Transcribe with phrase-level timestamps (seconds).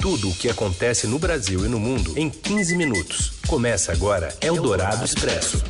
[0.00, 3.34] Tudo o que acontece no Brasil e no mundo em 15 minutos.
[3.46, 5.62] Começa agora Eldorado Expresso.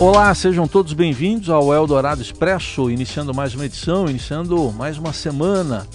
[0.00, 5.86] Olá, sejam todos bem-vindos ao Eldorado Expresso, iniciando mais uma edição, iniciando mais uma semana.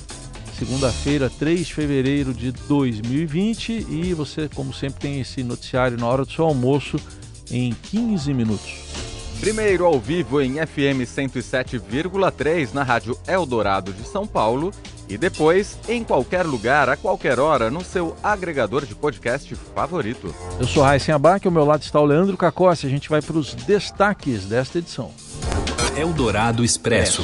[0.60, 6.24] Segunda-feira, 3 de fevereiro de 2020 e você, como sempre, tem esse noticiário na hora
[6.24, 6.98] do seu almoço
[7.50, 8.72] em 15 minutos.
[9.40, 14.72] Primeiro ao vivo em FM 107,3 na Rádio Eldorado de São Paulo
[15.14, 20.34] e depois, em qualquer lugar, a qualquer hora, no seu agregador de podcast favorito.
[20.60, 22.88] Eu sou Raíssen Abac, ao meu lado está o Leandro Cacossi.
[22.88, 25.12] A gente vai para os destaques desta edição.
[25.96, 27.24] Eldorado Expresso.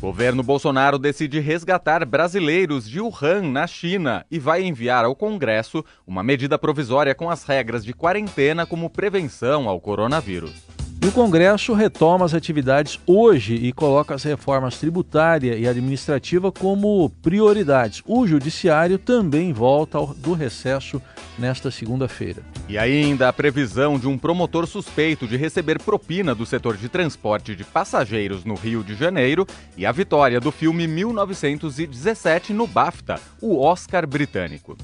[0.00, 6.22] Governo Bolsonaro decide resgatar brasileiros de Wuhan, na China, e vai enviar ao Congresso uma
[6.22, 10.75] medida provisória com as regras de quarentena como prevenção ao coronavírus.
[11.02, 17.10] E o Congresso retoma as atividades hoje e coloca as reformas tributária e administrativa como
[17.22, 18.02] prioridades.
[18.06, 21.00] O Judiciário também volta ao, do recesso
[21.38, 22.42] nesta segunda-feira.
[22.68, 27.54] E ainda a previsão de um promotor suspeito de receber propina do setor de transporte
[27.54, 33.60] de passageiros no Rio de Janeiro e a vitória do filme 1917 no BAFTA, o
[33.60, 34.76] Oscar britânico.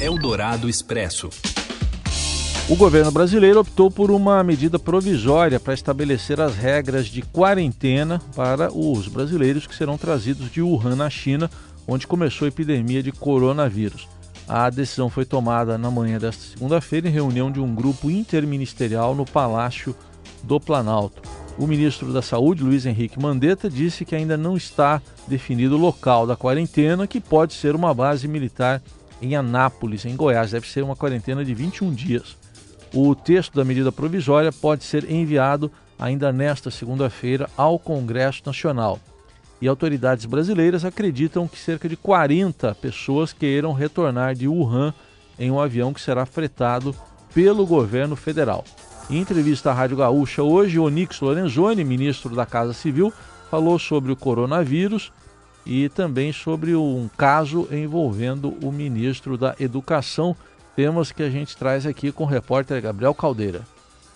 [0.00, 1.28] Eldorado Expresso.
[2.68, 8.72] O governo brasileiro optou por uma medida provisória para estabelecer as regras de quarentena para
[8.72, 11.50] os brasileiros que serão trazidos de Wuhan, na China,
[11.88, 14.08] onde começou a epidemia de coronavírus.
[14.48, 19.26] A decisão foi tomada na manhã desta segunda-feira em reunião de um grupo interministerial no
[19.26, 19.94] Palácio
[20.42, 21.20] do Planalto.
[21.58, 26.26] O ministro da Saúde, Luiz Henrique Mandetta, disse que ainda não está definido o local
[26.26, 28.80] da quarentena, que pode ser uma base militar
[29.20, 30.52] em Anápolis, em Goiás.
[30.52, 32.41] Deve ser uma quarentena de 21 dias.
[32.94, 39.00] O texto da medida provisória pode ser enviado ainda nesta segunda-feira ao Congresso Nacional.
[39.62, 44.92] E autoridades brasileiras acreditam que cerca de 40 pessoas queiram retornar de Wuhan
[45.38, 46.94] em um avião que será fretado
[47.32, 48.64] pelo governo federal.
[49.08, 53.12] Em entrevista à Rádio Gaúcha hoje, Onix Lorenzoni, ministro da Casa Civil,
[53.50, 55.12] falou sobre o coronavírus
[55.64, 60.36] e também sobre um caso envolvendo o ministro da Educação,
[60.74, 63.62] temas que a gente traz aqui com o repórter Gabriel Caldeira.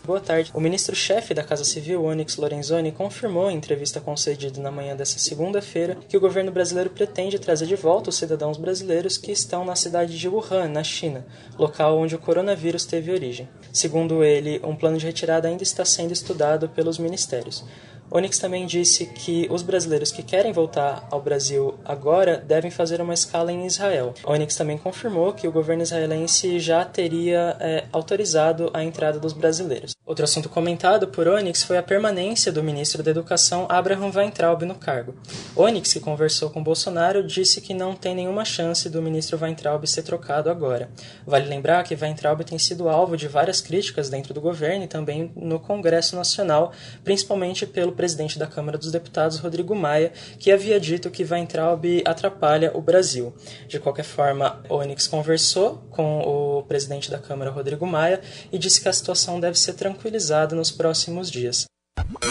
[0.07, 0.53] Boa tarde.
[0.55, 5.99] O ministro-chefe da Casa Civil, Onyx Lorenzoni, confirmou em entrevista concedida na manhã desta segunda-feira
[6.09, 10.17] que o governo brasileiro pretende trazer de volta os cidadãos brasileiros que estão na cidade
[10.17, 11.27] de Wuhan, na China,
[11.59, 13.49] local onde o coronavírus teve origem.
[13.73, 17.65] Segundo ele, um plano de retirada ainda está sendo estudado pelos ministérios.
[18.11, 23.15] Onyx também disse que os brasileiros que querem voltar ao Brasil agora devem fazer uma
[23.15, 24.15] escala em Israel.
[24.25, 29.95] Onyx também confirmou que o governo israelense já teria é, autorizado a entrada dos brasileiros.
[30.07, 34.77] Outro assunto comentado por Onyx foi a permanência do ministro da Educação Abraham Weintraub no
[34.77, 35.15] cargo.
[35.57, 40.03] Onyx, que conversou com Bolsonaro, disse que não tem nenhuma chance do ministro Weintraub ser
[40.03, 40.89] trocado agora.
[41.27, 45.33] Vale lembrar que Weintraub tem sido alvo de várias críticas dentro do governo e também
[45.35, 51.11] no Congresso Nacional, principalmente pelo presidente da Câmara dos Deputados, Rodrigo Maia, que havia dito
[51.11, 53.35] que Weintraub atrapalha o Brasil.
[53.67, 58.21] De qualquer forma, Onyx conversou com o presidente da Câmara, Rodrigo Maia,
[58.53, 61.65] e disse que a situação deve ser tranquila tranquilizado nos próximos dias.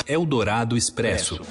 [0.07, 1.41] Eldorado Expresso.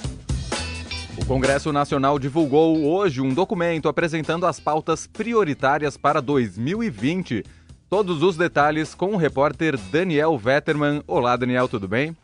[1.16, 7.44] O Congresso Nacional divulgou hoje um documento apresentando as pautas prioritárias para 2020.
[7.90, 11.02] Todos os detalhes com o repórter Daniel Vetterman.
[11.06, 12.16] Olá, Daniel, tudo bem?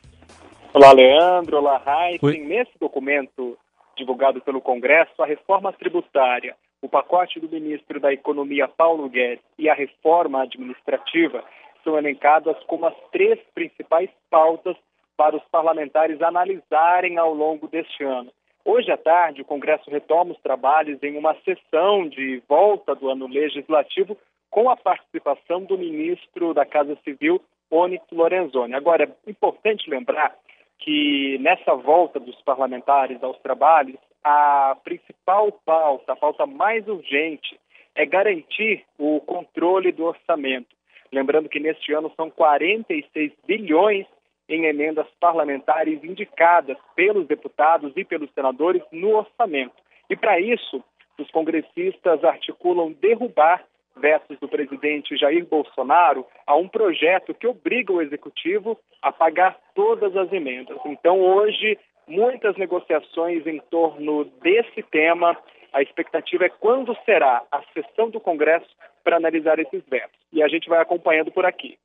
[0.72, 1.56] Olá, Leandro.
[1.56, 2.46] Olá, Heisen.
[2.46, 3.58] Nesse documento
[3.96, 9.68] divulgado pelo Congresso, a reforma tributária, o pacote do ministro da Economia, Paulo Guedes, e
[9.68, 11.42] a reforma administrativa
[11.82, 14.76] são elencadas como as três principais pautas
[15.16, 18.30] para os parlamentares analisarem ao longo deste ano.
[18.64, 23.26] Hoje à tarde, o Congresso retoma os trabalhos em uma sessão de volta do ano
[23.26, 24.16] legislativo
[24.48, 28.74] com a participação do ministro da Casa Civil, Onyx Lorenzoni.
[28.74, 30.34] Agora, é importante lembrar
[30.80, 37.58] que nessa volta dos parlamentares aos trabalhos, a principal pauta, a pauta mais urgente,
[37.94, 40.74] é garantir o controle do orçamento.
[41.12, 44.06] Lembrando que neste ano são 46 bilhões
[44.48, 49.74] em emendas parlamentares indicadas pelos deputados e pelos senadores no orçamento.
[50.08, 50.82] E para isso,
[51.18, 53.64] os congressistas articulam derrubar
[53.96, 60.16] vetos do presidente Jair Bolsonaro a um projeto que obriga o executivo a pagar todas
[60.16, 60.78] as emendas.
[60.86, 65.36] Então, hoje, muitas negociações em torno desse tema.
[65.72, 68.68] A expectativa é quando será a sessão do Congresso
[69.04, 70.18] para analisar esses vetos.
[70.32, 71.78] E a gente vai acompanhando por aqui.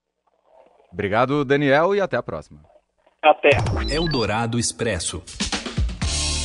[0.91, 2.61] Obrigado, Daniel, e até a próxima.
[3.21, 3.49] Até.
[3.93, 5.21] Eldorado Expresso.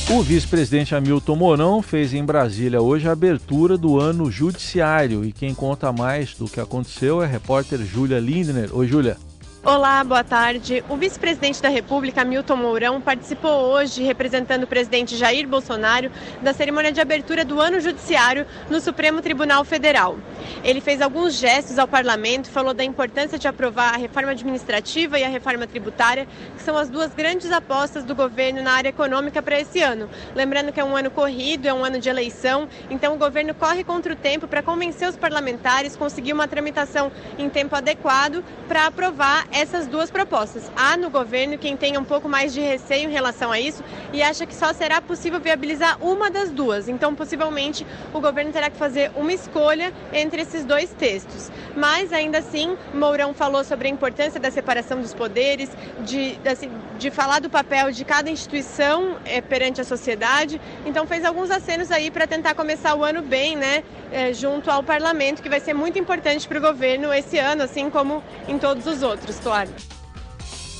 [0.09, 5.53] O vice-presidente Hamilton Mourão fez em Brasília hoje a abertura do ano judiciário e quem
[5.53, 8.75] conta mais do que aconteceu é a repórter Júlia Lindner.
[8.75, 9.17] Oi, Júlia.
[9.63, 10.83] Olá, boa tarde.
[10.89, 16.09] O vice-presidente da República, Milton Mourão, participou hoje, representando o presidente Jair Bolsonaro,
[16.41, 20.17] da cerimônia de abertura do ano judiciário no Supremo Tribunal Federal.
[20.63, 25.23] Ele fez alguns gestos ao parlamento, falou da importância de aprovar a reforma administrativa e
[25.23, 29.61] a reforma tributária, que são as duas grandes apostas do governo na área econômica para
[29.61, 30.09] esse ano.
[30.33, 33.83] Lembrando que é um ano corrido, é um ano de eleição, então o governo corre
[33.83, 39.50] contra o tempo para convencer os parlamentares, conseguir uma tramitação em tempo adequado para aprovar
[39.51, 40.71] essas duas propostas.
[40.75, 43.83] Há no governo quem tenha um pouco mais de receio em relação a isso
[44.13, 46.87] e acha que só será possível viabilizar uma das duas.
[46.87, 51.51] Então, possivelmente, o governo terá que fazer uma escolha entre esses dois textos.
[51.75, 55.69] Mas, ainda assim, Mourão falou sobre a importância da separação dos poderes,
[56.01, 60.59] de, assim, de falar do papel de cada instituição é, perante a sociedade.
[60.85, 64.83] Então, fez alguns acenos aí para tentar começar o ano bem, né, é, junto ao
[64.83, 68.85] parlamento, que vai ser muito importante para o governo esse ano, assim como em todos
[68.85, 69.40] os outros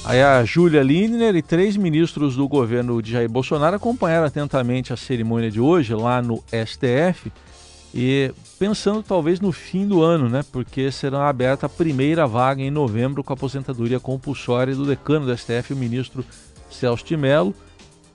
[0.03, 4.97] Aí a Júlia Lindner e três ministros do governo de Jair Bolsonaro acompanharam atentamente a
[4.97, 7.31] cerimônia de hoje lá no STF
[7.93, 10.43] e pensando talvez no fim do ano, né?
[10.51, 15.37] Porque será aberta a primeira vaga em novembro com a aposentadoria compulsória do decano do
[15.37, 16.25] STF, o ministro
[16.69, 17.53] Celso de Mello.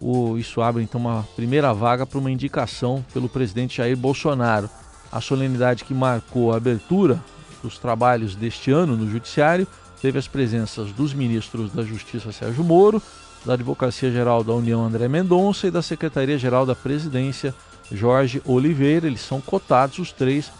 [0.00, 4.68] O, isso abre então uma primeira vaga para uma indicação pelo presidente Jair Bolsonaro.
[5.12, 7.22] A solenidade que marcou a abertura
[7.62, 9.66] dos trabalhos deste ano no Judiciário
[10.00, 13.02] teve as presenças dos ministros da Justiça Sérgio Moro,
[13.44, 17.54] da Advocacia Geral da União André Mendonça e da Secretaria Geral da Presidência
[17.90, 19.06] Jorge Oliveira.
[19.06, 20.50] Eles são cotados os três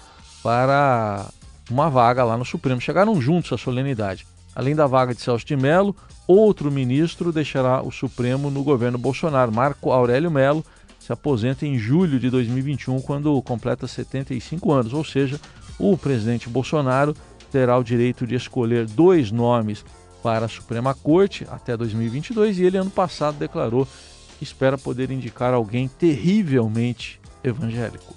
[0.43, 1.27] para
[1.71, 2.81] uma vaga lá no Supremo.
[2.81, 4.27] Chegaram juntos à solenidade.
[4.55, 5.95] Além da vaga de Celso de Mello,
[6.27, 9.53] outro ministro deixará o Supremo no governo Bolsonaro.
[9.53, 10.65] Marco Aurélio Mello
[10.99, 14.93] se aposenta em julho de 2021, quando completa 75 anos.
[14.95, 15.39] Ou seja,
[15.79, 17.15] o presidente Bolsonaro
[17.57, 19.83] terá o direito de escolher dois nomes
[20.23, 23.89] para a Suprema Corte até 2022 e ele ano passado declarou
[24.37, 28.15] que espera poder indicar alguém terrivelmente evangélico.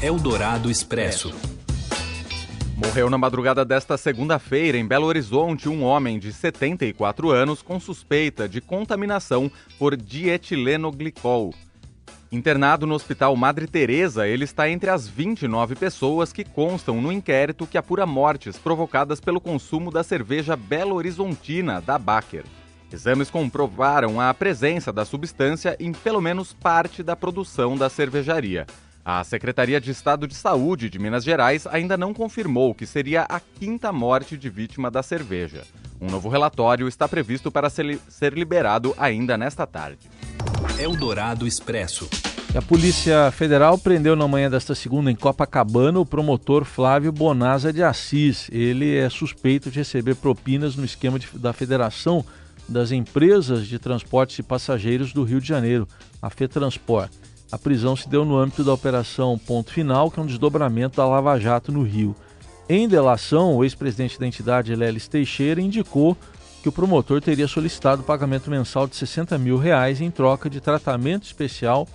[0.00, 1.30] Eldorado Expresso.
[2.74, 8.48] Morreu na madrugada desta segunda-feira em Belo Horizonte um homem de 74 anos com suspeita
[8.48, 11.52] de contaminação por dietilenoglicol.
[12.36, 17.66] Internado no Hospital Madre Teresa, ele está entre as 29 pessoas que constam no inquérito
[17.66, 22.44] que apura mortes provocadas pelo consumo da cerveja Belo Horizontina da Baker.
[22.92, 28.66] Exames comprovaram a presença da substância em pelo menos parte da produção da cervejaria.
[29.02, 33.40] A Secretaria de Estado de Saúde de Minas Gerais ainda não confirmou que seria a
[33.40, 35.62] quinta morte de vítima da cerveja.
[35.98, 40.10] Um novo relatório está previsto para ser liberado ainda nesta tarde.
[40.78, 42.06] Eldorado Expresso.
[42.54, 47.82] A Polícia Federal prendeu na manhã desta segunda em Copacabana o promotor Flávio Bonaza de
[47.82, 48.48] Assis.
[48.52, 52.22] Ele é suspeito de receber propinas no esquema de, da Federação
[52.68, 55.88] das Empresas de Transportes e Passageiros do Rio de Janeiro,
[56.20, 57.10] a FETransport.
[57.50, 61.06] A prisão se deu no âmbito da Operação Ponto Final, que é um desdobramento da
[61.06, 62.14] Lava Jato no Rio.
[62.68, 66.16] Em delação, o ex-presidente da entidade, Lelis Teixeira, indicou
[66.66, 71.22] que o promotor teria solicitado pagamento mensal de 60 mil reais em troca de tratamento
[71.22, 71.86] especial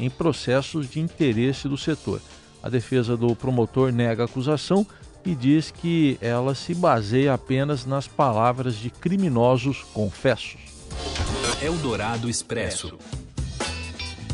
[0.00, 2.20] em processos de interesse do setor.
[2.60, 4.84] A defesa do promotor nega a acusação
[5.24, 10.58] e diz que ela se baseia apenas nas palavras de criminosos confessos.
[11.62, 12.98] Eldorado Expresso.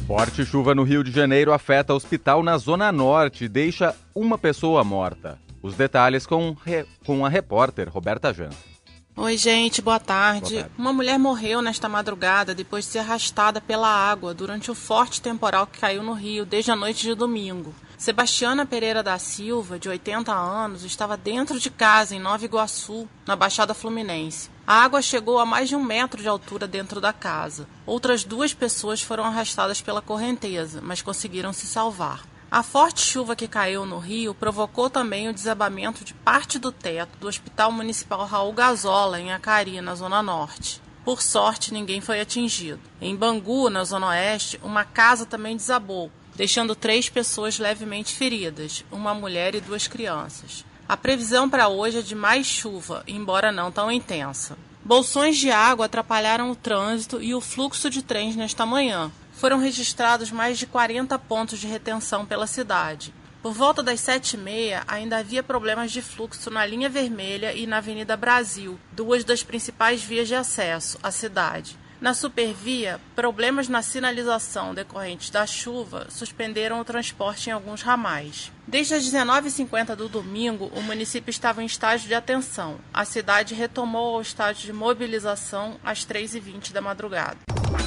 [0.06, 4.82] Forte chuva no Rio de Janeiro afeta hospital na Zona Norte e deixa uma pessoa
[4.82, 5.38] morta.
[5.62, 6.56] Os detalhes com,
[7.04, 8.71] com a repórter Roberta Jansen.
[9.14, 10.54] Oi, gente, boa tarde.
[10.54, 10.74] boa tarde.
[10.78, 15.66] Uma mulher morreu nesta madrugada depois de ser arrastada pela água durante o forte temporal
[15.66, 17.74] que caiu no Rio desde a noite de domingo.
[17.98, 23.36] Sebastiana Pereira da Silva, de 80 anos, estava dentro de casa em Nova Iguaçu, na
[23.36, 24.50] Baixada Fluminense.
[24.66, 27.68] A água chegou a mais de um metro de altura dentro da casa.
[27.84, 32.31] Outras duas pessoas foram arrastadas pela correnteza, mas conseguiram se salvar.
[32.52, 37.18] A forte chuva que caiu no Rio provocou também o desabamento de parte do teto
[37.18, 40.78] do Hospital Municipal Raul Gazola, em Acari, na Zona Norte.
[41.02, 42.78] Por sorte, ninguém foi atingido.
[43.00, 49.14] Em Bangu, na Zona Oeste, uma casa também desabou, deixando três pessoas levemente feridas, uma
[49.14, 50.62] mulher e duas crianças.
[50.86, 54.58] A previsão para hoje é de mais chuva, embora não tão intensa.
[54.84, 60.30] Bolsões de água atrapalharam o trânsito e o fluxo de trens nesta manhã, foram registrados
[60.30, 63.12] mais de 40 pontos de retenção pela cidade.
[63.42, 67.66] Por volta das sete e meia, ainda havia problemas de fluxo na linha vermelha e
[67.66, 71.76] na Avenida Brasil, duas das principais vias de acesso à cidade.
[72.02, 78.50] Na supervia, problemas na sinalização decorrentes da chuva suspenderam o transporte em alguns ramais.
[78.66, 82.78] Desde as 19h50 do domingo, o município estava em estágio de atenção.
[82.92, 87.38] A cidade retomou o estágio de mobilização às 3h20 da madrugada.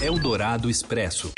[0.01, 1.31] Eldorado Expresso.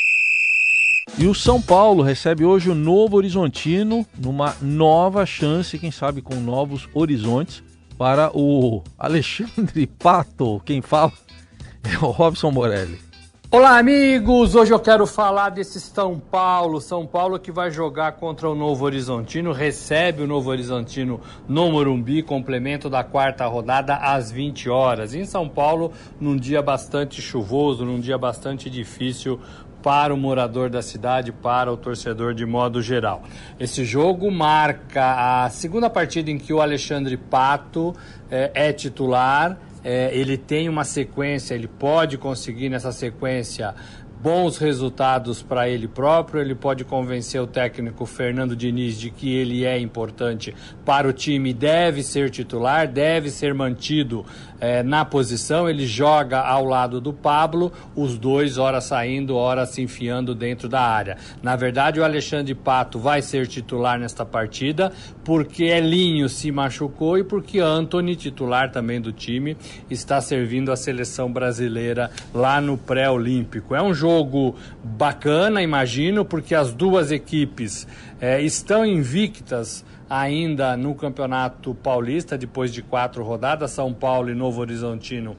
[1.17, 6.35] E o São Paulo recebe hoje o Novo Horizontino numa nova chance, quem sabe com
[6.35, 7.63] novos horizontes,
[7.97, 10.61] para o Alexandre Pato.
[10.65, 11.13] Quem fala
[11.83, 13.06] é o Robson Morelli.
[13.49, 14.55] Olá, amigos!
[14.55, 16.81] Hoje eu quero falar desse São Paulo.
[16.81, 22.21] São Paulo que vai jogar contra o Novo Horizontino, recebe o Novo Horizontino no Morumbi,
[22.21, 25.15] complemento da quarta rodada às 20 horas.
[25.15, 29.39] Em São Paulo, num dia bastante chuvoso, num dia bastante difícil
[29.81, 33.23] para o morador da cidade, para o torcedor de modo geral.
[33.57, 37.95] Esse jogo marca a segunda partida em que o Alexandre Pato
[38.29, 43.73] é, é titular é, ele tem uma sequência, ele pode conseguir nessa sequência
[44.21, 49.63] bons resultados para ele próprio, ele pode convencer o técnico Fernando Diniz de que ele
[49.63, 54.25] é importante para o time, deve ser titular, deve ser mantido
[54.59, 55.69] é, na posição.
[55.69, 60.81] Ele joga ao lado do Pablo, os dois, ora saindo, ora se enfiando dentro da
[60.81, 61.17] área.
[61.41, 64.91] Na verdade, o Alexandre Pato vai ser titular nesta partida,
[65.23, 69.57] porque Elinho se machucou e porque Anthony, titular também do time,
[69.89, 73.75] está servindo a seleção brasileira lá no pré-olímpico.
[73.75, 77.87] É um jogo jogo bacana, imagino, porque as duas equipes
[78.19, 83.71] é, estão invictas ainda no Campeonato Paulista, depois de quatro rodadas.
[83.71, 85.35] São Paulo e Novo Horizontino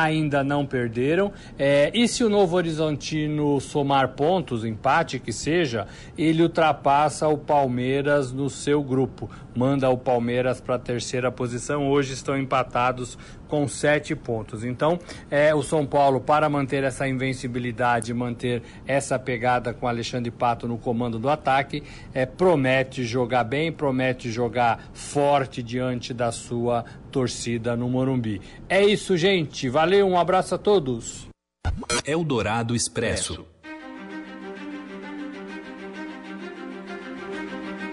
[0.00, 1.32] ainda não perderam.
[1.58, 8.32] É, e se o Novo Horizontino somar pontos, empate que seja, ele ultrapassa o Palmeiras
[8.32, 9.28] no seu grupo.
[9.54, 11.90] Manda o Palmeiras para a terceira posição.
[11.90, 13.18] Hoje estão empatados
[13.52, 14.64] com sete pontos.
[14.64, 14.98] Então,
[15.30, 20.78] é, o São Paulo, para manter essa invencibilidade, manter essa pegada com Alexandre Pato no
[20.78, 21.82] comando do ataque,
[22.14, 26.82] é, promete jogar bem, promete jogar forte diante da sua
[27.12, 28.40] torcida no Morumbi.
[28.68, 29.68] É isso, gente.
[29.68, 31.28] Valeu, um abraço a todos.
[32.04, 33.46] Eldorado Expresso.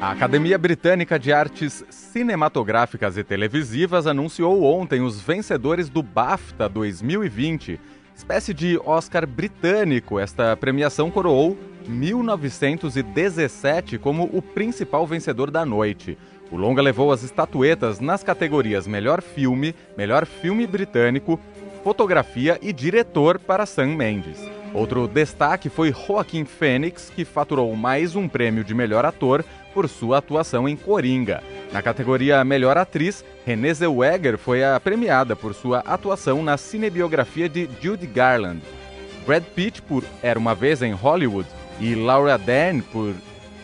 [0.02, 7.78] A Academia Britânica de Artes Cinematográficas e Televisivas anunciou ontem os vencedores do BAFTA 2020,
[8.16, 10.18] espécie de Oscar britânico.
[10.18, 16.18] Esta premiação coroou 1917 como o principal vencedor da noite.
[16.52, 21.40] O longa levou as estatuetas nas categorias Melhor Filme, Melhor Filme Britânico,
[21.84, 24.40] Fotografia e Diretor para Sam Mendes.
[24.74, 30.18] Outro destaque foi Joaquim Fênix, que faturou mais um prêmio de melhor ator por sua
[30.18, 31.44] atuação em Coringa.
[31.72, 37.70] Na categoria Melhor Atriz, Renée Zellweger foi a premiada por sua atuação na cinebiografia de
[37.82, 38.62] Judy Garland.
[39.26, 41.48] Brad Pitt por Era uma Vez em Hollywood
[41.80, 43.14] e Laura Dern por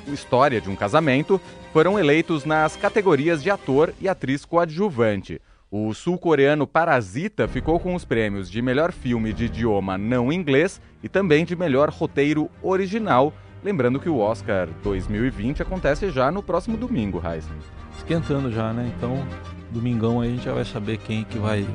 [0.07, 1.39] História de um Casamento
[1.73, 5.41] foram eleitos nas categorias de ator e atriz coadjuvante.
[5.69, 11.09] O sul-coreano Parasita ficou com os prêmios de melhor filme de idioma não inglês e
[11.09, 13.33] também de melhor roteiro original,
[13.65, 17.57] Lembrando que o Oscar 2020 acontece já no próximo domingo, Heisen.
[17.97, 18.93] Esquentando já, né?
[18.95, 19.27] Então,
[19.71, 21.67] domingão aí a gente já vai saber quem que vai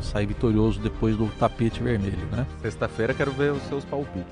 [0.00, 2.46] sair vitorioso depois do tapete vermelho, né?
[2.62, 4.24] Sexta-feira quero ver os seus palpites.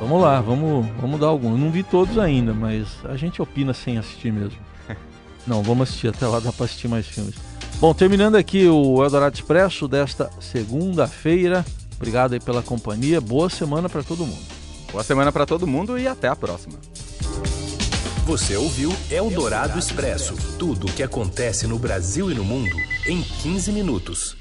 [0.00, 1.52] Vamos lá, vamos, vamos dar alguns.
[1.52, 4.58] Eu não vi todos ainda, mas a gente opina sem assistir mesmo.
[5.46, 7.34] não, vamos assistir, até lá dá para assistir mais filmes.
[7.80, 11.64] Bom, terminando aqui o Eldorado Expresso desta segunda-feira.
[11.96, 13.20] Obrigado aí pela companhia.
[13.20, 14.42] Boa semana para todo mundo.
[14.92, 16.78] Boa semana para todo mundo e até a próxima.
[18.24, 22.76] Você ouviu Eldorado Expresso tudo o que acontece no Brasil e no mundo
[23.06, 24.36] em 15 minutos.